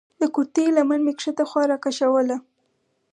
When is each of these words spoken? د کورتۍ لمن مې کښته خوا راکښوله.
د 0.21 0.23
کورتۍ 0.35 0.67
لمن 0.77 0.99
مې 1.05 1.13
کښته 1.17 1.43
خوا 1.49 1.63
راکښوله. 1.71 2.37